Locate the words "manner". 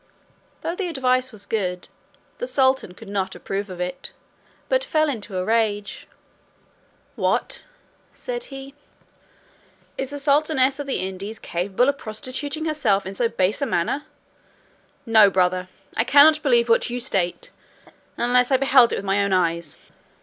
13.67-14.05